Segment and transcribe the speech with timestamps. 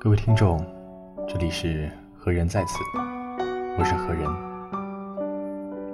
[0.00, 0.64] 各位听众，
[1.28, 2.78] 这里是何人在此，
[3.78, 4.28] 我是何人。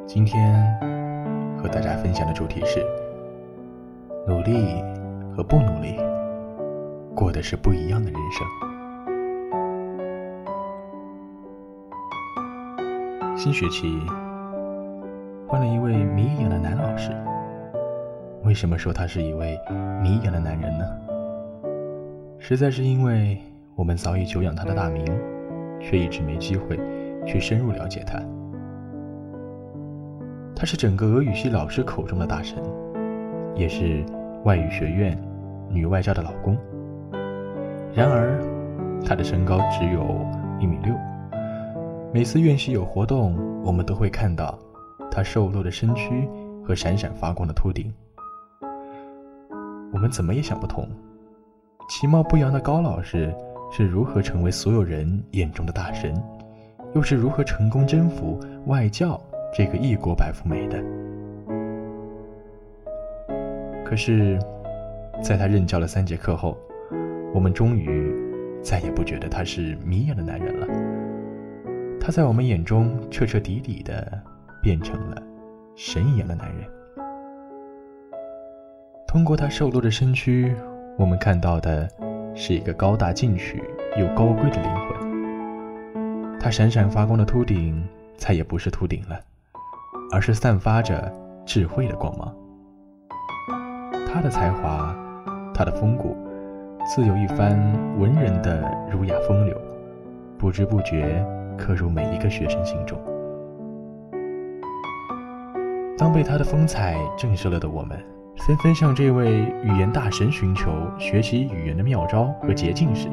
[0.07, 0.65] 今天
[1.59, 2.85] 和大家分享的主题是：
[4.27, 4.83] 努力
[5.37, 5.97] 和不努力，
[7.15, 8.47] 过的是不一样的人生。
[13.37, 14.01] 新学期
[15.47, 17.11] 换了一位谜一样的男老师。
[18.45, 19.59] 为什么说他是一位
[20.03, 20.85] 谜一样的男人呢？
[22.39, 23.37] 实在是因为
[23.75, 25.05] 我们早已久仰他的大名，
[25.81, 26.79] 却一直没机会
[27.27, 28.23] 去深入了解他。
[30.55, 32.63] 他是整个俄语系老师口中的大神，
[33.55, 34.05] 也是
[34.45, 35.17] 外语学院
[35.69, 36.57] 女外教的老公。
[37.93, 38.41] 然而，
[39.05, 40.25] 他的身高只有
[40.61, 40.95] 一米六。
[42.13, 44.59] 每次院系有活动，我们都会看到
[45.11, 46.29] 他瘦弱的身躯
[46.65, 47.93] 和闪闪发光的秃顶。
[49.93, 50.89] 我们怎么也想不通，
[51.89, 53.35] 其貌不扬的高老师
[53.73, 56.15] 是如何成为所有人眼中的大神，
[56.95, 59.19] 又是如何成功征服外教
[59.55, 60.85] 这个异国白富美的。
[63.87, 64.39] 可是，
[65.23, 66.59] 在他任教了三节课后，
[67.33, 68.15] 我们终于
[68.63, 70.67] 再也不觉得他是迷眼的男人了。
[71.99, 74.23] 他在我们眼中彻彻底底的
[74.63, 75.23] 变成了
[75.75, 76.69] 神一样的男人。
[79.07, 80.55] 通过他瘦弱的身躯，
[80.99, 81.89] 我们看到的
[82.35, 83.63] 是一个高大进取
[83.97, 86.41] 又高贵的灵魂。
[86.41, 87.81] 他闪闪发光的秃顶
[88.17, 89.17] 再也不是秃顶了，
[90.11, 91.13] 而是散发着
[91.47, 92.35] 智慧的光芒。
[94.13, 94.93] 他的才华，
[95.55, 96.17] 他的风骨，
[96.85, 97.57] 自有一番
[97.97, 99.57] 文人的儒雅风流，
[100.37, 101.25] 不知不觉
[101.57, 102.99] 刻入每一个学生心中。
[105.97, 108.18] 当被他的风采震慑了的我们。
[108.49, 113.07] 纷纷向这位语言大神寻求学习语言的妙招和捷径时，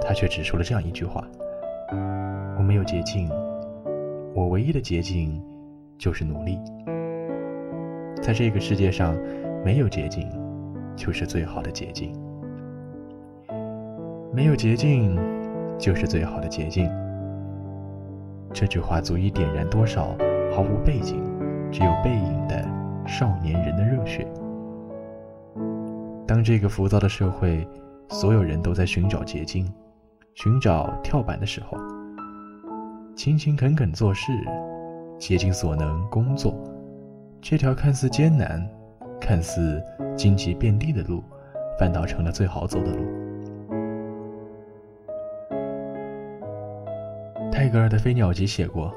[0.00, 1.24] 他却只说了这样一句话
[2.56, 3.28] ：“我没有捷径，
[4.32, 5.42] 我唯一的捷径
[5.98, 6.56] 就是努力。
[8.22, 9.12] 在这个世界上，
[9.64, 10.30] 没有捷径，
[10.94, 12.12] 就是最好的捷径。
[14.32, 15.18] 没有捷径，
[15.76, 16.88] 就是最好的捷径。”
[18.54, 20.16] 这句话足以点燃多少
[20.54, 21.20] 毫无背景、
[21.72, 22.61] 只有背影的。
[23.22, 24.26] 少年人的热血。
[26.26, 27.64] 当这个浮躁的社会，
[28.08, 29.72] 所有人都在寻找捷径、
[30.34, 31.78] 寻找跳板的时候，
[33.14, 34.32] 勤勤恳恳做事，
[35.20, 36.52] 竭尽所能工作，
[37.40, 38.68] 这条看似艰难、
[39.20, 39.80] 看似
[40.16, 41.22] 荆棘遍地的路，
[41.78, 43.04] 反倒成了最好走的路。
[47.52, 48.92] 泰戈尔的《飞鸟集》写过：“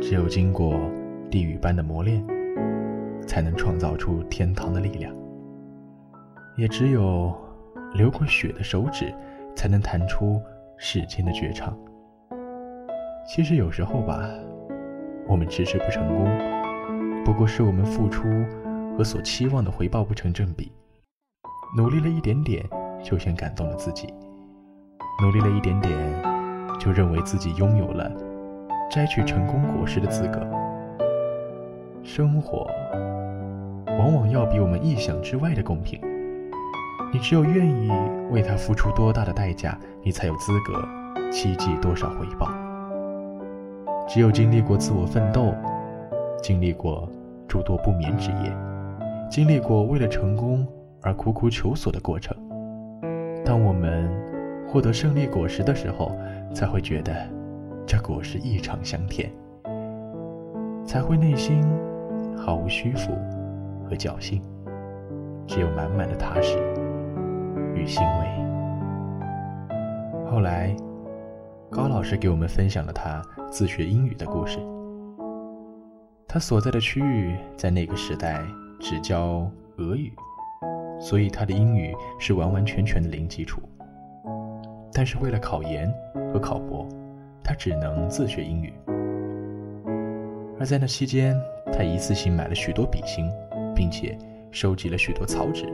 [0.00, 0.80] 只有经过
[1.30, 2.24] 地狱般的磨练。”
[3.28, 5.14] 才能创造出天堂的力量，
[6.56, 7.36] 也只有
[7.92, 9.14] 流过血的手指，
[9.54, 10.40] 才能弹出
[10.78, 11.76] 世间的绝唱。
[13.26, 14.26] 其实有时候吧，
[15.26, 16.24] 我们迟迟不成功，
[17.22, 18.22] 不过是我们付出
[18.96, 20.72] 和所期望的回报不成正比。
[21.76, 22.64] 努力了一点点，
[23.04, 24.08] 就先感动了自己；
[25.22, 25.94] 努力了一点点，
[26.80, 28.10] 就认为自己拥有了
[28.90, 30.40] 摘取成功果实的资格。
[32.02, 32.66] 生活。
[33.98, 36.00] 往往要比我们意想之外的公平。
[37.12, 37.90] 你只有愿意
[38.30, 40.86] 为他付出多大的代价，你才有资格
[41.32, 42.48] 期冀多少回报。
[44.06, 45.52] 只有经历过自我奋斗，
[46.40, 47.08] 经历过
[47.48, 48.56] 诸多不眠之夜，
[49.28, 50.66] 经历过为了成功
[51.02, 52.36] 而苦苦求索的过程，
[53.44, 54.08] 当我们
[54.68, 56.12] 获得胜利果实的时候，
[56.54, 57.14] 才会觉得
[57.84, 59.30] 这果实异常香甜，
[60.86, 61.62] 才会内心
[62.36, 63.12] 毫无虚浮。
[63.88, 64.42] 和侥幸，
[65.46, 66.58] 只有满满的踏实
[67.74, 68.28] 与欣慰。
[70.30, 70.76] 后来，
[71.70, 74.58] 高老师给我们分享了他自学英语的故事。
[76.26, 78.44] 他所在的区域在那个时代
[78.78, 80.12] 只教俄语，
[81.00, 83.62] 所以他的英语是完完全全的零基础。
[84.92, 85.90] 但是为了考研
[86.30, 86.86] 和考博，
[87.42, 88.74] 他只能自学英语。
[90.60, 91.34] 而在那期间，
[91.72, 93.30] 他一次性买了许多笔芯。
[93.78, 94.18] 并且
[94.50, 95.72] 收集了许多草纸，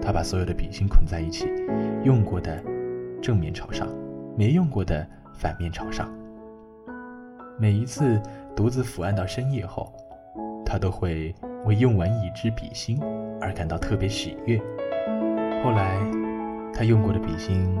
[0.00, 1.46] 他把所有的笔芯捆在一起，
[2.02, 2.64] 用过的
[3.20, 3.86] 正面朝上，
[4.38, 6.10] 没用过的反面朝上。
[7.58, 8.18] 每一次
[8.56, 9.92] 独自伏案到深夜后，
[10.64, 11.34] 他都会
[11.66, 12.98] 为用完一支笔芯
[13.38, 14.58] 而感到特别喜悦。
[15.62, 16.00] 后来，
[16.72, 17.76] 他用过的笔芯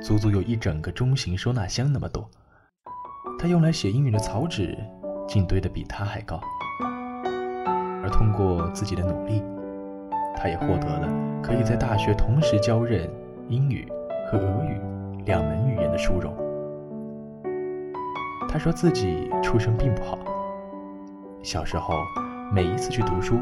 [0.00, 2.26] 足足有一整个中型收纳箱那么多。
[3.38, 4.74] 他用来写英语的草纸
[5.28, 6.40] 竟堆得比他还高。
[8.08, 9.42] 而通过自己的努力，
[10.34, 11.06] 他也获得了
[11.42, 13.06] 可以在大学同时教任
[13.48, 13.86] 英语
[14.26, 14.80] 和俄语
[15.26, 16.34] 两门语言的殊荣。
[18.48, 20.18] 他说自己出身并不好，
[21.42, 21.96] 小时候
[22.50, 23.36] 每一次去读书，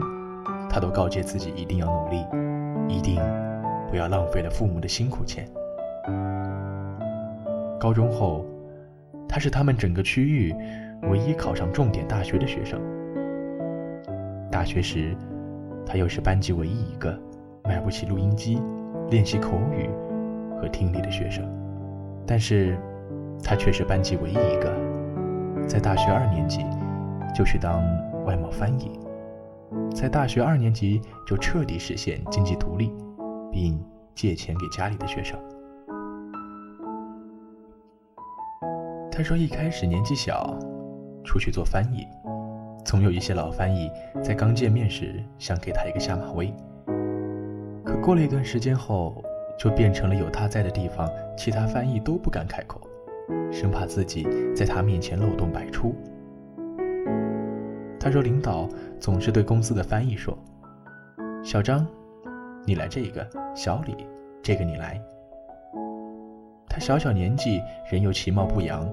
[0.68, 2.26] 他都告诫自己一定要努力，
[2.88, 3.22] 一定
[3.88, 5.48] 不要浪费了父母的辛苦钱。
[7.78, 8.44] 高中后，
[9.28, 10.52] 他是他们整个区域
[11.02, 12.80] 唯一考上重点大学的学生。
[14.56, 15.14] 大学时，
[15.84, 17.14] 他又是班级唯一一个
[17.62, 18.58] 买不起录音机
[19.10, 19.86] 练习口语
[20.58, 21.44] 和听力的学生。
[22.26, 22.74] 但是，
[23.44, 24.74] 他却是班级唯一一个
[25.68, 26.64] 在大学二年级
[27.34, 27.82] 就去当
[28.24, 28.98] 外贸翻译，
[29.94, 32.90] 在大学二年级就彻底实现经济独立，
[33.52, 33.78] 并
[34.14, 35.38] 借钱给家里的学生。
[39.12, 40.58] 他说：“一开始年纪小，
[41.26, 42.06] 出去做翻译，
[42.96, 46.50] 总有一些老翻译在刚见面时想给他一个下马威。
[47.84, 49.22] 可过了一段时间后，
[49.58, 51.06] 就变成了有他在的地方，
[51.36, 52.80] 其他翻译都不敢开口，
[53.52, 54.26] 生怕自己
[54.56, 55.94] 在他面前漏洞百出。”
[58.00, 58.66] 他说：“领导
[58.98, 60.34] 总是对公司的翻译说
[61.44, 61.86] ：‘小张，
[62.64, 63.20] 你来这个；
[63.54, 63.94] 小李，
[64.42, 64.98] 这个你来。’
[66.66, 67.60] 他小小年纪，
[67.90, 68.88] 人又其貌不扬。”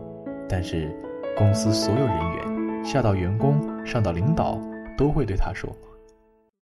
[0.49, 0.93] 但是，
[1.37, 4.59] 公司所有人员，下到员工，上到领导，
[4.97, 5.69] 都会对他说：“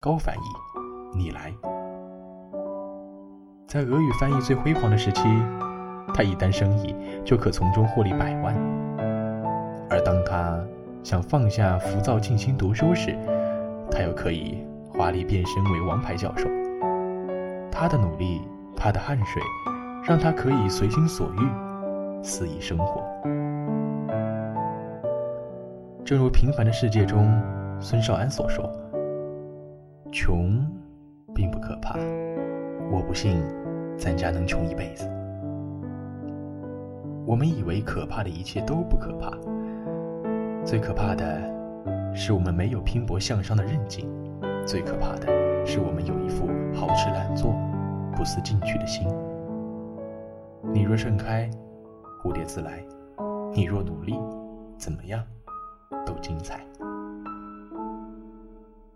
[0.00, 1.52] 高翻译，你来。”
[3.68, 5.22] 在俄语翻译最辉煌的时期，
[6.12, 6.94] 他一单生意
[7.24, 8.54] 就可从中获利百万。
[9.88, 10.58] 而当他
[11.02, 13.16] 想放下浮躁，静心读书时，
[13.90, 16.48] 他又可以华丽变身为王牌教授。
[17.70, 18.40] 他的努力，
[18.76, 19.42] 他的汗水，
[20.04, 23.02] 让他可以随心所欲，肆意生活。
[26.10, 27.40] 正如《平凡的世界》中
[27.80, 28.68] 孙少安所说
[30.10, 30.60] ：“穷，
[31.32, 31.96] 并不可怕。
[32.90, 33.40] 我不信，
[33.96, 35.08] 咱家能穷一辈子。
[37.24, 39.30] 我们以为可怕的一切都不可怕，
[40.64, 41.40] 最可怕的
[42.12, 44.04] 是我们没有拼搏向上的韧劲；
[44.66, 45.28] 最可怕的
[45.64, 47.54] 是我们有一副好吃懒做、
[48.16, 49.06] 不思进取的心。
[50.74, 51.48] 你若盛开，
[52.20, 52.84] 蝴蝶自来；
[53.54, 54.18] 你若努力，
[54.76, 55.24] 怎么样？”
[56.06, 56.64] 都精彩。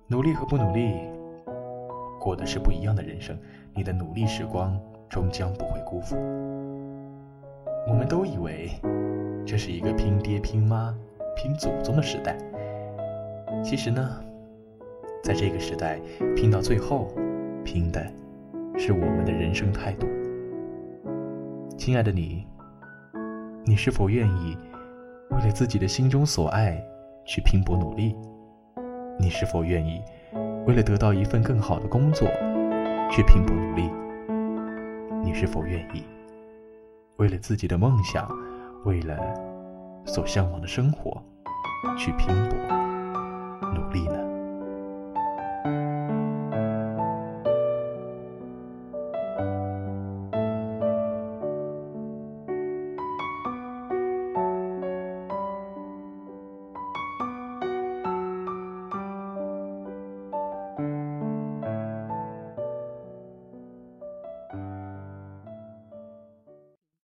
[0.07, 1.01] 努力和不努力，
[2.21, 3.37] 过的是不一样的人生。
[3.75, 6.17] 你的努力时光终将不会辜负。
[7.89, 8.71] 我们都以为
[9.45, 10.95] 这是一个拼爹拼妈、
[11.37, 12.39] 拼祖宗的时代。
[13.63, 14.21] 其实呢，
[15.23, 16.01] 在这个时代，
[16.37, 17.13] 拼到最后，
[17.65, 18.07] 拼的
[18.77, 20.07] 是我们的人生态度。
[21.77, 22.47] 亲爱的你，
[23.65, 24.57] 你是否愿意
[25.31, 26.83] 为了自己的心中所爱？
[27.27, 28.15] 去拼搏努力，
[29.19, 30.03] 你是否愿意
[30.67, 32.29] 为了得到一份更好的工作
[33.11, 33.91] 去拼搏努力？
[35.23, 36.05] 你是否愿意
[37.17, 38.29] 为了自己的梦想，
[38.85, 39.19] 为了
[40.05, 41.11] 所向往的生活
[41.97, 42.59] 去拼搏
[43.73, 44.19] 努力呢